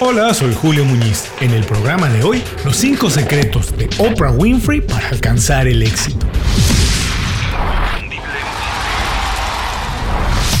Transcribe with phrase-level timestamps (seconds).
[0.00, 1.30] Hola, soy Julio Muñiz.
[1.40, 6.26] En el programa de hoy, los 5 secretos de Oprah Winfrey para alcanzar el éxito.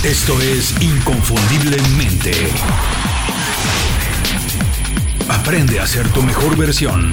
[0.04, 2.32] Esto es Inconfundiblemente.
[5.28, 7.10] Aprende a ser tu mejor versión.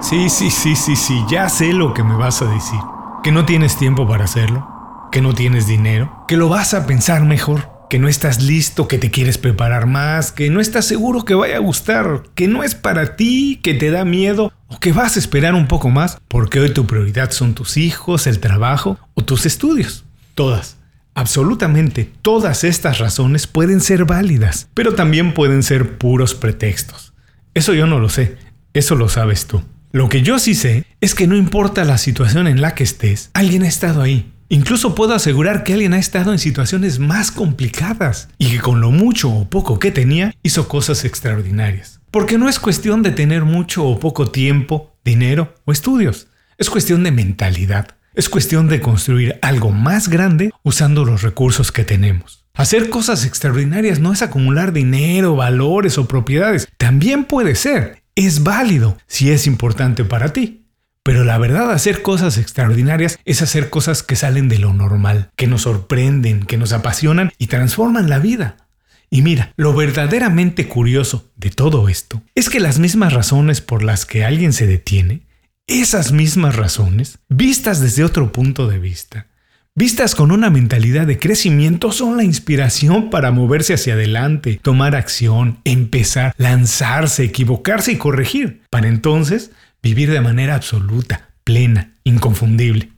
[0.00, 2.80] Sí, sí, sí, sí, sí, ya sé lo que me vas a decir.
[3.22, 4.66] Que no tienes tiempo para hacerlo,
[5.12, 8.98] que no tienes dinero, que lo vas a pensar mejor que no estás listo, que
[8.98, 12.76] te quieres preparar más, que no estás seguro que vaya a gustar, que no es
[12.76, 16.60] para ti, que te da miedo o que vas a esperar un poco más porque
[16.60, 20.04] hoy tu prioridad son tus hijos, el trabajo o tus estudios.
[20.36, 20.78] Todas,
[21.14, 27.12] absolutamente todas estas razones pueden ser válidas, pero también pueden ser puros pretextos.
[27.54, 28.36] Eso yo no lo sé,
[28.72, 29.64] eso lo sabes tú.
[29.90, 33.30] Lo que yo sí sé es que no importa la situación en la que estés,
[33.34, 38.28] alguien ha estado ahí Incluso puedo asegurar que alguien ha estado en situaciones más complicadas
[38.36, 42.00] y que con lo mucho o poco que tenía hizo cosas extraordinarias.
[42.10, 46.26] Porque no es cuestión de tener mucho o poco tiempo, dinero o estudios.
[46.58, 47.94] Es cuestión de mentalidad.
[48.12, 52.44] Es cuestión de construir algo más grande usando los recursos que tenemos.
[52.54, 56.66] Hacer cosas extraordinarias no es acumular dinero, valores o propiedades.
[56.76, 58.02] También puede ser.
[58.16, 60.59] Es válido si es importante para ti.
[61.02, 65.46] Pero la verdad, hacer cosas extraordinarias es hacer cosas que salen de lo normal, que
[65.46, 68.56] nos sorprenden, que nos apasionan y transforman la vida.
[69.08, 74.06] Y mira, lo verdaderamente curioso de todo esto es que las mismas razones por las
[74.06, 75.22] que alguien se detiene,
[75.66, 79.26] esas mismas razones, vistas desde otro punto de vista,
[79.74, 85.58] vistas con una mentalidad de crecimiento, son la inspiración para moverse hacia adelante, tomar acción,
[85.64, 89.50] empezar, lanzarse, equivocarse y corregir, para entonces
[89.82, 92.92] vivir de manera absoluta, plena, inconfundible.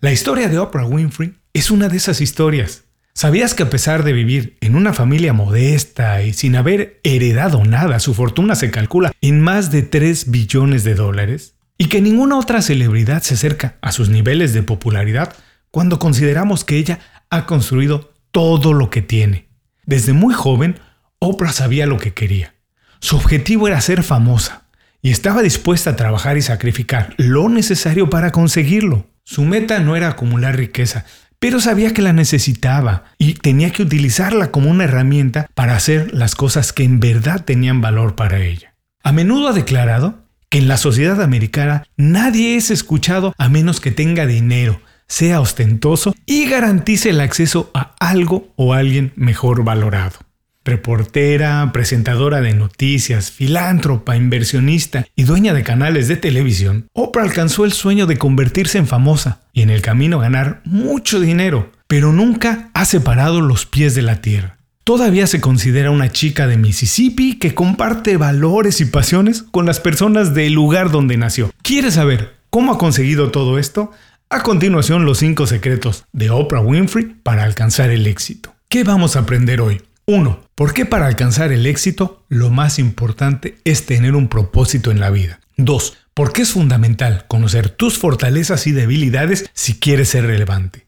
[0.00, 2.84] La historia de Oprah Winfrey es una de esas historias.
[3.14, 8.00] ¿Sabías que a pesar de vivir en una familia modesta y sin haber heredado nada,
[8.00, 11.54] su fortuna se calcula en más de 3 billones de dólares?
[11.76, 15.34] Y que ninguna otra celebridad se acerca a sus niveles de popularidad
[15.70, 19.48] cuando consideramos que ella ha construido todo lo que tiene.
[19.84, 20.78] Desde muy joven,
[21.18, 22.54] Oprah sabía lo que quería.
[23.00, 24.68] Su objetivo era ser famosa,
[25.02, 29.06] y estaba dispuesta a trabajar y sacrificar lo necesario para conseguirlo.
[29.24, 31.04] Su meta no era acumular riqueza,
[31.40, 36.36] pero sabía que la necesitaba y tenía que utilizarla como una herramienta para hacer las
[36.36, 38.74] cosas que en verdad tenían valor para ella.
[39.02, 43.90] A menudo ha declarado que en la sociedad americana nadie es escuchado a menos que
[43.90, 50.20] tenga dinero, sea ostentoso y garantice el acceso a algo o alguien mejor valorado.
[50.64, 57.72] Reportera, presentadora de noticias, filántropa, inversionista y dueña de canales de televisión, Oprah alcanzó el
[57.72, 62.84] sueño de convertirse en famosa y en el camino ganar mucho dinero, pero nunca ha
[62.84, 64.58] separado los pies de la tierra.
[64.84, 70.32] Todavía se considera una chica de Mississippi que comparte valores y pasiones con las personas
[70.32, 71.52] del lugar donde nació.
[71.62, 73.90] ¿Quieres saber cómo ha conseguido todo esto?
[74.30, 78.54] A continuación los 5 secretos de Oprah Winfrey para alcanzar el éxito.
[78.68, 79.82] ¿Qué vamos a aprender hoy?
[80.12, 80.40] 1.
[80.54, 85.08] ¿Por qué para alcanzar el éxito lo más importante es tener un propósito en la
[85.08, 85.40] vida?
[85.56, 85.96] 2.
[86.12, 90.86] ¿Por qué es fundamental conocer tus fortalezas y debilidades si quieres ser relevante?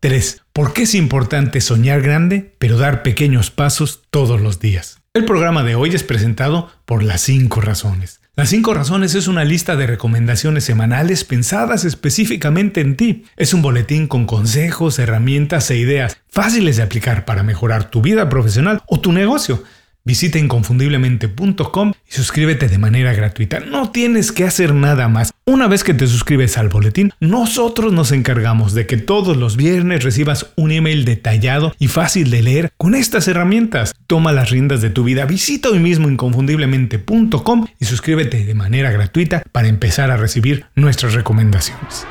[0.00, 0.42] 3.
[0.52, 4.98] ¿Por qué es importante soñar grande pero dar pequeños pasos todos los días?
[5.14, 8.20] El programa de hoy es presentado por las 5 razones.
[8.38, 13.24] Las 5 razones es una lista de recomendaciones semanales pensadas específicamente en ti.
[13.38, 18.28] Es un boletín con consejos, herramientas e ideas fáciles de aplicar para mejorar tu vida
[18.28, 19.64] profesional o tu negocio.
[20.06, 23.58] Visita inconfundiblemente.com y suscríbete de manera gratuita.
[23.58, 25.32] No tienes que hacer nada más.
[25.44, 30.04] Una vez que te suscribes al boletín, nosotros nos encargamos de que todos los viernes
[30.04, 33.94] recibas un email detallado y fácil de leer con estas herramientas.
[34.06, 35.26] Toma las riendas de tu vida.
[35.26, 42.06] Visita hoy mismo inconfundiblemente.com y suscríbete de manera gratuita para empezar a recibir nuestras recomendaciones.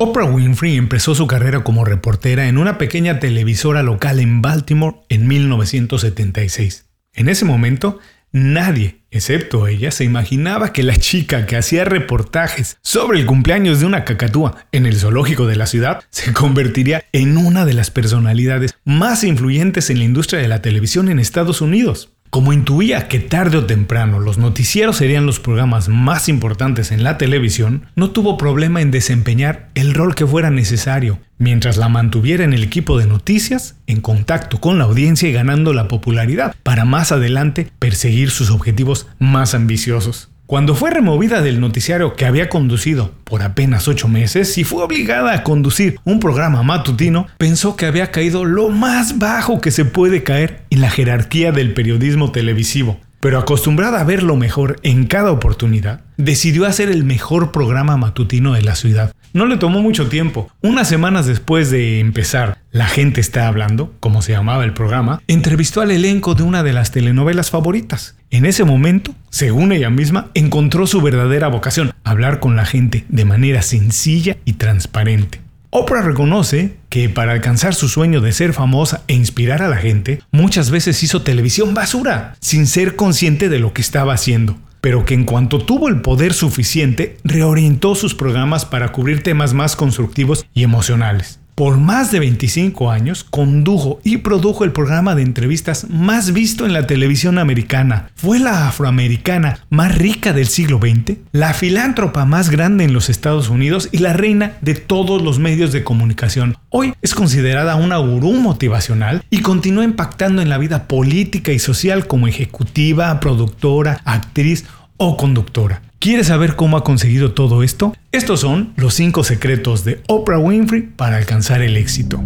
[0.00, 5.26] Oprah Winfrey empezó su carrera como reportera en una pequeña televisora local en Baltimore en
[5.26, 6.86] 1976.
[7.14, 7.98] En ese momento,
[8.30, 13.86] nadie, excepto ella, se imaginaba que la chica que hacía reportajes sobre el cumpleaños de
[13.86, 18.76] una cacatúa en el zoológico de la ciudad se convertiría en una de las personalidades
[18.84, 22.12] más influyentes en la industria de la televisión en Estados Unidos.
[22.30, 27.16] Como intuía que tarde o temprano los noticieros serían los programas más importantes en la
[27.16, 32.52] televisión, no tuvo problema en desempeñar el rol que fuera necesario, mientras la mantuviera en
[32.52, 37.12] el equipo de noticias, en contacto con la audiencia y ganando la popularidad, para más
[37.12, 40.28] adelante perseguir sus objetivos más ambiciosos.
[40.48, 45.34] Cuando fue removida del noticiario que había conducido por apenas ocho meses y fue obligada
[45.34, 50.22] a conducir un programa matutino, pensó que había caído lo más bajo que se puede
[50.22, 52.98] caer en la jerarquía del periodismo televisivo.
[53.20, 58.54] Pero acostumbrada a ver lo mejor en cada oportunidad, decidió hacer el mejor programa matutino
[58.54, 59.12] de la ciudad.
[59.32, 60.50] No le tomó mucho tiempo.
[60.62, 65.80] Unas semanas después de empezar La gente está hablando, como se llamaba el programa, entrevistó
[65.80, 68.16] al elenco de una de las telenovelas favoritas.
[68.30, 73.24] En ese momento, según ella misma, encontró su verdadera vocación, hablar con la gente de
[73.24, 75.40] manera sencilla y transparente.
[75.70, 80.20] Oprah reconoce que para alcanzar su sueño de ser famosa e inspirar a la gente,
[80.30, 85.14] muchas veces hizo televisión basura, sin ser consciente de lo que estaba haciendo pero que
[85.14, 90.62] en cuanto tuvo el poder suficiente, reorientó sus programas para cubrir temas más constructivos y
[90.62, 91.37] emocionales.
[91.58, 96.72] Por más de 25 años, condujo y produjo el programa de entrevistas más visto en
[96.72, 98.12] la televisión americana.
[98.14, 103.48] Fue la afroamericana más rica del siglo XX, la filántropa más grande en los Estados
[103.48, 106.56] Unidos y la reina de todos los medios de comunicación.
[106.68, 112.06] Hoy es considerada una gurú motivacional y continúa impactando en la vida política y social
[112.06, 114.64] como ejecutiva, productora, actriz
[114.96, 115.82] o conductora.
[116.00, 117.92] ¿Quieres saber cómo ha conseguido todo esto?
[118.12, 122.18] Estos son los 5 secretos de Oprah Winfrey para alcanzar el éxito.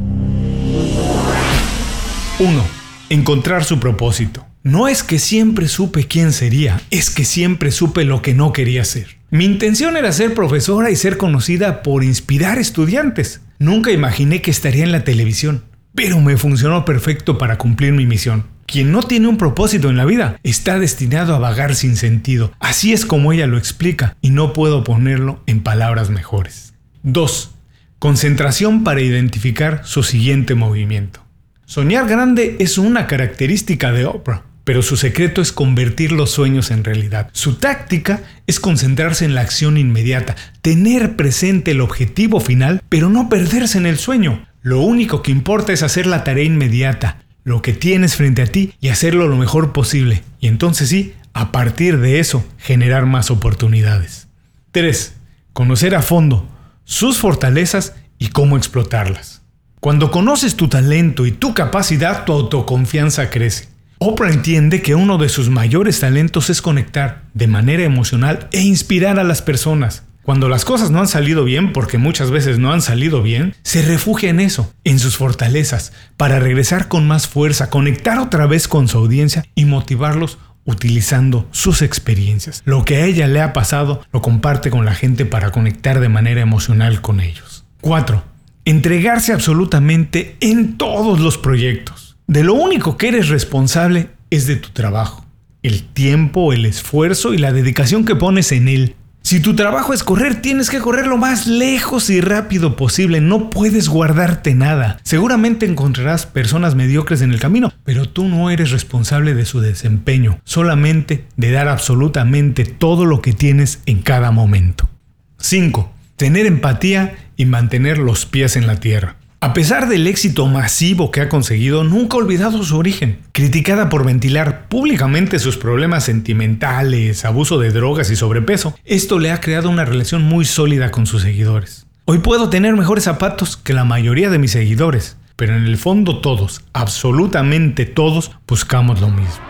[2.38, 2.64] 1.
[3.08, 4.44] Encontrar su propósito.
[4.62, 8.84] No es que siempre supe quién sería, es que siempre supe lo que no quería
[8.84, 9.16] ser.
[9.30, 13.40] Mi intención era ser profesora y ser conocida por inspirar estudiantes.
[13.58, 15.64] Nunca imaginé que estaría en la televisión,
[15.94, 18.51] pero me funcionó perfecto para cumplir mi misión.
[18.66, 22.52] Quien no tiene un propósito en la vida está destinado a vagar sin sentido.
[22.58, 26.74] Así es como ella lo explica y no puedo ponerlo en palabras mejores.
[27.02, 27.50] 2.
[27.98, 31.24] Concentración para identificar su siguiente movimiento.
[31.66, 36.84] Soñar grande es una característica de Oprah, pero su secreto es convertir los sueños en
[36.84, 37.28] realidad.
[37.32, 43.28] Su táctica es concentrarse en la acción inmediata, tener presente el objetivo final, pero no
[43.28, 44.46] perderse en el sueño.
[44.62, 48.74] Lo único que importa es hacer la tarea inmediata, lo que tienes frente a ti
[48.80, 50.22] y hacerlo lo mejor posible.
[50.40, 54.28] Y entonces sí, a partir de eso, generar más oportunidades.
[54.72, 55.16] 3.
[55.52, 56.48] Conocer a fondo
[56.84, 59.42] sus fortalezas y cómo explotarlas.
[59.80, 63.68] Cuando conoces tu talento y tu capacidad, tu autoconfianza crece.
[63.98, 69.18] Oprah entiende que uno de sus mayores talentos es conectar de manera emocional e inspirar
[69.18, 70.04] a las personas.
[70.22, 73.82] Cuando las cosas no han salido bien, porque muchas veces no han salido bien, se
[73.82, 78.86] refugia en eso, en sus fortalezas, para regresar con más fuerza, conectar otra vez con
[78.86, 82.62] su audiencia y motivarlos utilizando sus experiencias.
[82.64, 86.08] Lo que a ella le ha pasado lo comparte con la gente para conectar de
[86.08, 87.64] manera emocional con ellos.
[87.80, 88.22] 4.
[88.64, 92.16] Entregarse absolutamente en todos los proyectos.
[92.28, 95.26] De lo único que eres responsable es de tu trabajo.
[95.64, 98.94] El tiempo, el esfuerzo y la dedicación que pones en él.
[99.22, 103.20] Si tu trabajo es correr, tienes que correr lo más lejos y rápido posible.
[103.20, 104.98] No puedes guardarte nada.
[105.04, 110.40] Seguramente encontrarás personas mediocres en el camino, pero tú no eres responsable de su desempeño,
[110.44, 114.90] solamente de dar absolutamente todo lo que tienes en cada momento.
[115.38, 115.92] 5.
[116.16, 119.16] Tener empatía y mantener los pies en la tierra.
[119.42, 123.18] A pesar del éxito masivo que ha conseguido, nunca ha olvidado su origen.
[123.32, 129.40] Criticada por ventilar públicamente sus problemas sentimentales, abuso de drogas y sobrepeso, esto le ha
[129.40, 131.88] creado una relación muy sólida con sus seguidores.
[132.04, 136.20] Hoy puedo tener mejores zapatos que la mayoría de mis seguidores, pero en el fondo
[136.20, 139.42] todos, absolutamente todos, buscamos lo mismo.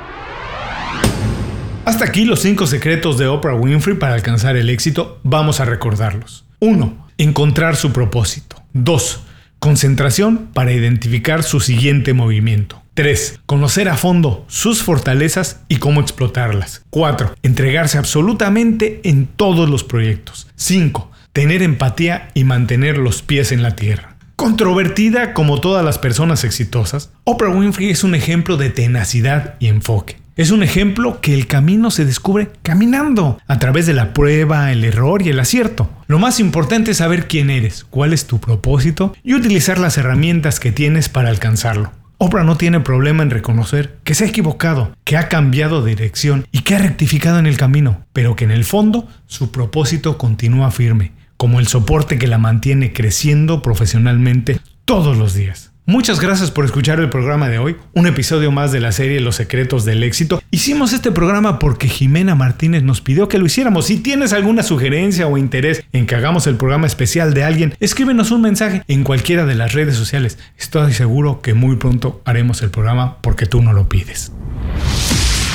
[1.84, 6.46] Hasta aquí los 5 secretos de Oprah Winfrey para alcanzar el éxito, vamos a recordarlos.
[6.60, 7.08] 1.
[7.18, 8.56] Encontrar su propósito.
[8.72, 9.24] 2
[9.62, 12.82] Concentración para identificar su siguiente movimiento.
[12.94, 13.42] 3.
[13.46, 16.84] Conocer a fondo sus fortalezas y cómo explotarlas.
[16.90, 17.36] 4.
[17.44, 20.48] Entregarse absolutamente en todos los proyectos.
[20.56, 21.12] 5.
[21.32, 24.16] Tener empatía y mantener los pies en la tierra.
[24.34, 30.16] Controvertida como todas las personas exitosas, Oprah Winfrey es un ejemplo de tenacidad y enfoque.
[30.34, 34.82] Es un ejemplo que el camino se descubre caminando, a través de la prueba, el
[34.82, 35.90] error y el acierto.
[36.06, 40.58] Lo más importante es saber quién eres, cuál es tu propósito y utilizar las herramientas
[40.58, 41.92] que tienes para alcanzarlo.
[42.16, 46.46] Oprah no tiene problema en reconocer que se ha equivocado, que ha cambiado de dirección
[46.50, 50.70] y que ha rectificado en el camino, pero que en el fondo su propósito continúa
[50.70, 55.71] firme, como el soporte que la mantiene creciendo profesionalmente todos los días.
[55.84, 59.34] Muchas gracias por escuchar el programa de hoy, un episodio más de la serie Los
[59.34, 60.40] secretos del éxito.
[60.52, 63.86] Hicimos este programa porque Jimena Martínez nos pidió que lo hiciéramos.
[63.86, 68.30] Si tienes alguna sugerencia o interés en que hagamos el programa especial de alguien, escríbenos
[68.30, 70.38] un mensaje en cualquiera de las redes sociales.
[70.56, 74.30] Estoy seguro que muy pronto haremos el programa porque tú no lo pides.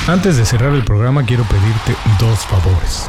[0.06, 3.08] Antes de cerrar el programa quiero pedirte dos favores.